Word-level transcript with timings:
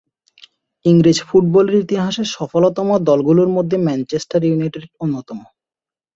ইংরেজ 0.85 1.17
ফুটবলের 1.27 1.75
ইতিহাসে 1.75 2.23
সফলতম 2.35 2.87
দলগুলোর 3.07 3.49
মধ্যে 3.57 3.77
ম্যানচেস্টার 3.77 4.41
ইউনাইটেড 4.43 4.83
অন্যতম। 4.99 5.39